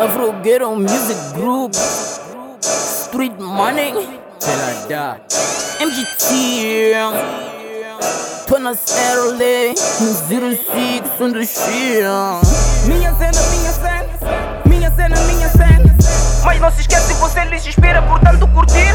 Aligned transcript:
Afro 0.00 0.32
Music 0.76 1.18
Group. 1.34 1.74
Street 1.74 3.38
Money. 3.38 3.92
MGT 5.78 6.94
Tô 8.46 8.58
na 8.58 8.74
Saturday 8.74 9.74
06 9.76 11.20
on 11.20 11.32
the 11.32 11.44
shit 11.44 12.02
Minha 12.86 13.14
cena, 13.14 13.42
minha 13.50 13.72
cena. 13.72 14.06
Minha 14.64 14.90
cena, 14.90 15.16
minha 15.26 15.48
cena. 15.50 15.96
Mas 16.44 16.60
não 16.60 16.70
se 16.72 16.80
esquece, 16.80 17.12
você 17.14 17.44
lhes 17.44 17.66
inspira 17.66 18.00
Portanto 18.00 18.48
curtires 18.48 18.89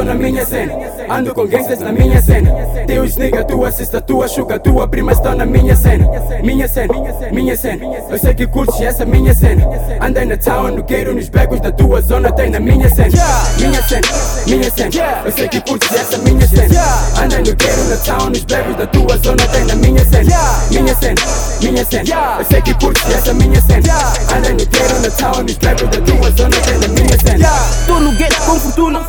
tô 0.00 0.04
na 0.04 0.14
minha 0.14 0.46
cena 0.46 0.72
Ando 1.10 1.34
com 1.34 1.46
gangsters 1.46 1.80
na 1.80 1.92
minha 1.92 2.20
cena 2.22 2.50
Teus 2.86 3.16
nigga, 3.16 3.44
tua 3.44 3.70
sista, 3.70 4.00
tua 4.00 4.26
chuca 4.28 4.58
Tua 4.58 4.88
prima 4.88 5.12
está 5.12 5.34
na 5.34 5.44
minha 5.44 5.76
cena 5.76 6.08
Minha 6.42 6.66
cena, 6.66 6.94
minha 7.30 7.56
cena 7.56 7.84
Eu 8.08 8.18
sei 8.18 8.34
que 8.34 8.46
curtes 8.46 8.80
essa 8.80 9.04
minha 9.04 9.34
cena 9.34 9.68
Andei 10.00 10.24
na 10.24 10.36
town, 10.36 10.70
no 10.72 10.84
queiro, 10.84 11.14
nos 11.14 11.28
becos 11.28 11.60
da 11.60 11.70
tua 11.70 12.00
zona 12.00 12.32
Tem 12.32 12.50
na 12.50 12.60
minha 12.60 12.88
cena 12.88 13.10
Minha 13.58 13.82
cena, 13.82 14.06
minha 14.46 14.70
cena 14.70 15.22
Eu 15.24 15.32
sei 15.32 15.48
que 15.48 15.60
curtes 15.60 15.92
essa 15.92 16.18
minha 16.18 16.46
cena 16.46 16.80
Andei 17.22 17.38
no 17.38 17.56
queiro, 17.56 17.84
na 17.84 17.96
town, 17.96 18.30
nos 18.30 18.44
becos 18.44 18.76
da 18.76 18.86
tua 18.86 19.16
zona 19.18 19.46
Tem 19.48 19.64
na 19.64 19.74
minha 19.74 20.04
cena 20.04 20.30
Minha 20.70 20.94
cena, 20.94 21.20
minha 21.60 21.84
cena 21.84 22.36
Eu 22.38 22.44
sei 22.46 22.62
que 22.62 22.74
curtes 22.74 23.14
essa 23.14 23.34
minha 23.34 23.60
cena 23.60 23.94
Andei 24.34 24.52
no 24.52 24.66
queiro, 24.66 25.00
na 25.00 25.10
town, 25.10 25.42
nos 25.42 25.56
becos 25.56 25.88
da 25.88 26.00
tua 26.00 26.30
zona 26.30 26.56
Tem 26.56 26.78
na 26.78 26.88
minha 26.88 27.18
cena 27.18 27.48
Tô 27.86 28.00
no 28.00 28.12
gueto 28.12 28.40
com 28.46 28.60
fortuna 28.60 29.00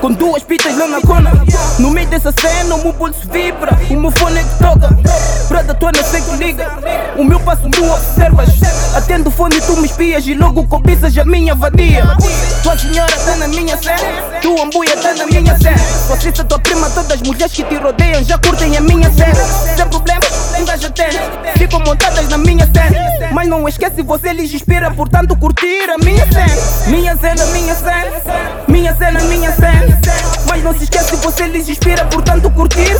Com 0.00 0.14
kila 0.80 0.88
na 0.88 1.00
kona. 1.00 1.39
Dessa 2.10 2.32
cena 2.32 2.74
o 2.74 2.82
meu 2.82 2.92
bolso 2.92 3.20
vibra 3.30 3.78
O 3.88 3.94
meu 3.94 4.10
fone 4.10 4.40
é 4.40 4.42
que 4.42 4.58
toca 4.58 4.88
Brada, 5.48 5.74
tu 5.74 5.86
não 5.86 6.04
sei 6.04 6.20
que 6.20 6.36
liga 6.36 6.68
O 7.16 7.24
meu 7.24 7.38
passo 7.40 7.68
tu 7.70 7.84
observas. 7.84 8.50
Atendo 8.94 9.28
o 9.28 9.32
fone 9.32 9.60
tu 9.60 9.76
me 9.76 9.86
espias 9.86 10.26
E 10.26 10.34
logo 10.34 10.66
cobiças 10.66 11.16
a 11.16 11.24
minha 11.24 11.54
vadia. 11.54 12.04
Tua 12.62 12.76
senhora 12.76 13.12
tá 13.12 13.36
na 13.36 13.48
minha 13.48 13.76
cena 13.76 14.40
Tua 14.42 14.64
ambuia 14.64 14.96
tá 14.96 15.14
na 15.14 15.26
minha 15.26 15.56
cena 15.58 15.78
Tua 16.06 16.20
cista, 16.20 16.44
tua 16.44 16.58
prima, 16.58 16.90
todas 16.90 17.12
as 17.12 17.22
mulheres 17.22 17.52
que 17.52 17.62
te 17.62 17.76
rodeiam 17.76 18.22
Já 18.24 18.38
curtem 18.38 18.76
a 18.76 18.80
minha 18.80 19.10
cena 19.12 19.44
Sem 19.76 19.86
problema, 19.86 20.20
engaja 20.58 20.90
tênis 20.90 21.20
Ficam 21.56 21.80
montadas 21.80 22.28
na 22.28 22.38
minha 22.38 22.66
cena 22.66 23.30
Mas 23.32 23.48
não 23.48 23.68
esquece, 23.68 24.02
você 24.02 24.32
lhes 24.32 24.52
inspira 24.52 24.90
Portanto 24.90 25.36
curtir 25.36 25.88
a 25.90 25.98
minha 25.98 26.26
cena 26.26 26.86
Minha 26.88 27.16
cena, 27.16 27.46
minha 27.46 27.74
cena 27.74 28.12
Minha 28.68 28.96
cena, 28.96 29.20
minha 29.24 29.52
cena 29.52 30.00
Mas 30.48 30.62
não 30.62 30.76
se 30.76 30.86
lhes 31.48 31.68
inspira 31.68 32.04
Portanto 32.06 32.50
curtir 32.50 32.99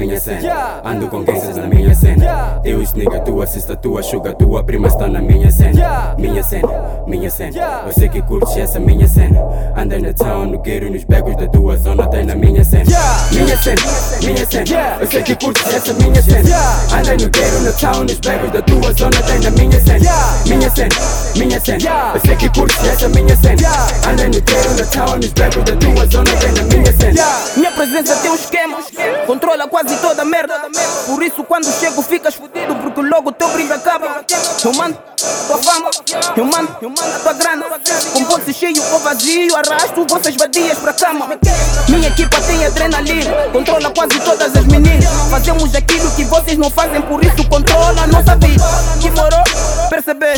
minha 0.00 0.18
cena 0.18 0.80
Ando 0.84 1.08
com 1.08 1.22
gangsters 1.22 1.56
na 1.56 1.66
minha 1.66 1.94
cena 1.94 2.60
Teus 2.62 2.92
nigga, 2.94 3.20
tua 3.20 3.46
sista, 3.46 3.76
tua 3.76 4.02
chuga 4.02 4.32
Tua 4.32 4.64
prima 4.64 4.88
está 4.88 5.06
na 5.06 5.20
minha 5.20 5.50
cena 5.50 6.14
Minha 6.18 6.42
cena, 6.42 6.68
minha 7.06 7.30
cena 7.30 7.82
Eu 7.86 7.92
sei 7.92 8.08
que 8.08 8.22
curtes 8.22 8.56
essa 8.56 8.80
minha 8.80 9.06
cena 9.06 9.40
Andei 9.76 10.00
na 10.00 10.12
town, 10.12 10.46
no 10.46 10.58
queiro, 10.60 10.90
nos 10.90 11.04
becos 11.04 11.36
da 11.36 11.46
tua 11.48 11.76
zona 11.76 12.06
Tem 12.08 12.24
na 12.24 12.34
minha 12.34 12.64
cena 12.64 12.84
Minha 13.30 13.56
cena, 13.58 13.82
minha 14.22 14.46
cena 14.46 14.96
Eu 15.00 15.06
sei 15.06 15.22
que 15.22 15.36
curtes 15.36 15.74
essa 15.74 15.92
minha 15.94 16.22
cena 16.22 16.56
Andei 16.92 17.16
no 17.16 17.30
queiro, 17.30 17.60
na 17.60 17.72
town, 17.72 18.04
nos 18.04 18.18
becos 18.20 18.50
da 18.52 18.62
tua 18.62 18.92
zona 18.94 19.22
Tem 19.22 19.38
na 19.40 19.50
minha 19.50 19.80
cena 19.80 20.10
Minha 20.46 20.70
cena, 20.70 20.96
minha 21.36 21.60
cena 21.60 22.12
Eu 22.14 22.20
sei 22.20 22.36
que 22.36 22.48
curtes 22.48 22.84
essa 22.84 23.08
minha 23.08 23.36
cena 23.36 23.68
Andei 24.08 24.26
no 24.26 24.42
queiro, 24.42 24.74
na 24.74 24.84
town, 24.86 25.16
nos 25.16 25.32
becos 25.32 25.64
da 25.64 25.76
tua 25.76 26.06
zona 26.06 26.36
Tem 26.36 26.52
na 26.52 26.62
minha 26.62 26.92
cena 26.92 27.24
Minha 27.56 27.70
presença 27.72 28.16
tem 28.16 28.30
um 28.30 28.34
esquema 28.34 28.78
Controla 29.26 29.68
quase 29.68 29.89
toda 29.96 30.22
a 30.22 30.24
merda. 30.24 30.54
Por 31.06 31.22
isso 31.22 31.42
quando 31.44 31.66
chego 31.78 32.02
ficas 32.02 32.34
fudido 32.34 32.74
Porque 32.76 33.00
logo 33.00 33.32
teu 33.32 33.48
brilho 33.48 33.74
acaba. 33.74 34.24
Eu 34.64 34.72
mando 34.74 34.98
tua 35.46 35.58
fama 35.58 35.90
Eu 36.36 36.44
mando, 36.44 36.76
eu 36.80 36.88
mando 36.90 37.16
a 37.16 37.18
tua 37.18 37.32
grana. 37.32 37.64
Com 38.12 38.24
bolso 38.24 38.52
cheio 38.52 38.82
ou 38.92 38.98
vazio 39.00 39.54
Arrasto 39.56 40.06
vossas 40.08 40.34
vadias 40.36 40.78
pra 40.78 40.92
cama. 40.92 41.28
Minha 41.88 42.08
equipa 42.08 42.40
tem 42.42 42.64
adrenalina 42.64 43.30
Controla 43.52 43.90
quase 43.90 44.20
todas 44.20 44.56
as 44.56 44.64
meninas. 44.64 45.04
Fazemos 45.30 45.74
aquilo 45.74 46.10
que 46.12 46.24
vocês 46.24 46.58
não 46.58 46.70
fazem 46.70 47.02
Por 47.02 47.24
isso 47.24 47.48
controla 47.48 48.02
a 48.02 48.06
nossa 48.06 48.36
vida. 48.36 48.64
Que 49.00 49.10
morou? 49.10 49.44
Perceber? 49.88 50.34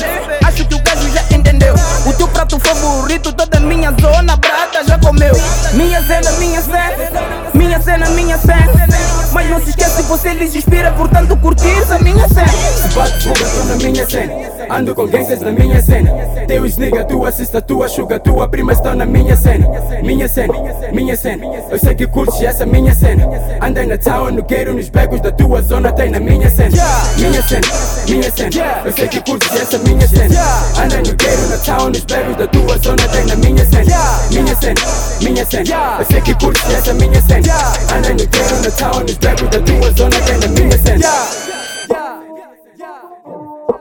Acho 0.47 0.67
que 0.67 0.75
o 0.75 0.83
gajo 0.83 1.11
já 1.11 1.23
entendeu. 1.37 1.75
O 2.07 2.13
teu 2.13 2.29
prato 2.29 2.59
favorito 2.61 3.33
Toda 3.33 3.61
minha 3.61 3.93
zona 4.01 4.37
brata 4.37 4.85
já 4.85 4.99
comeu. 4.99 5.35
Minha 5.75 6.03
cena, 6.07 6.31
minha 6.33 6.63
cena 6.63 7.51
Minha 7.55 7.81
cena, 7.81 8.09
minha 8.11 8.39
cena 8.39 9.02
Mas 9.33 9.49
não 9.49 9.61
se 9.61 9.71
esquece, 9.71 10.03
você 10.03 10.35
lhes 10.35 10.55
inspira 10.55 10.93
Portanto 10.93 11.37
curtir 11.39 11.73
a 11.91 11.99
minha 11.99 12.29
cena 12.29 12.49
Se 12.49 12.89
bate 12.95 13.23
fuga, 13.23 13.49
tô 13.51 13.65
na 13.65 13.77
minha 13.77 14.09
cena 14.09 14.53
Ando 14.71 14.95
com 14.95 15.07
gangsters 15.07 15.41
na 15.41 15.51
minha 15.51 15.83
cena 15.83 16.11
Teus 16.47 16.77
nigga, 16.77 17.05
tua 17.05 17.33
sista, 17.33 17.61
tua 17.61 17.89
chuga 17.89 18.19
Tua 18.19 18.49
prima 18.49 18.73
está 18.73 18.95
na 18.95 19.07
minha 19.07 19.37
cena 19.37 19.69
Minha 20.03 20.29
cena, 20.29 20.55
minha 20.93 21.17
cena 21.17 21.47
Eu 21.71 21.79
sei 21.79 21.95
que 21.95 22.07
curtes 22.07 22.43
essa 22.43 22.67
minha 22.67 22.95
cena 22.95 23.29
Andei 23.61 23.87
na 23.87 23.97
town, 23.97 24.33
no 24.33 24.45
queiro, 24.45 24.75
nos 24.75 24.89
becos 24.89 25.21
da 25.21 25.33
tua 25.33 25.63
zona 25.63 25.93
Tem 25.93 26.11
na 26.11 26.21
minha 26.21 26.51
cena 26.51 26.77
Minha 27.17 27.43
cena, 27.43 27.67
minha 28.09 28.31
cena 28.31 28.83
Eu 28.85 28.93
sei 28.93 29.09
que 29.09 29.21
curtes 29.21 29.55
essa 29.55 29.79
minha 29.79 30.07
cena 30.07 30.35
Andei 30.83 30.99
no 30.99 31.17
queiro, 31.17 31.49
na 31.49 31.59
town, 31.59 31.89
nos 31.89 32.05
becos 32.05 32.37
da 32.37 32.47
tua 32.47 32.79
zona 32.79 33.09
Tem 33.09 33.25
na 33.27 33.37
minha 33.37 33.65
cena 33.65 33.97
Minha 34.31 34.57
cena, 34.57 34.81
minha 35.21 35.27
cena 35.27 35.32
Eu 35.55 36.05
sei 36.07 36.21
que 36.23 36.35
curtes 36.37 36.65
essa 36.73 36.95
minha 36.95 37.21
cena 37.21 37.55
Andei 37.95 38.15
no 38.15 38.27
queiro, 38.27 38.63
na 38.63 38.71
town, 38.71 39.01
nos 39.01 39.19
becos 39.19 39.49
da 39.51 39.61
tua 39.61 39.93
zona 39.93 40.21
Tem 40.23 40.39
na 40.39 40.49
minha 40.49 40.79
cena 40.79 41.13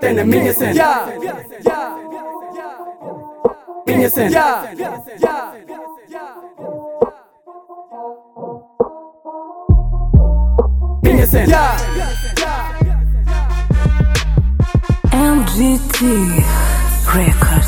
Tem 0.02 0.14
na 0.14 0.26
minha 0.26 0.54
cena 0.54 1.08
Minha 3.88 4.10
cena 4.10 4.64
Minha 11.02 11.28
cena 11.28 11.78
MGT 15.14 16.06
Record. 17.08 17.61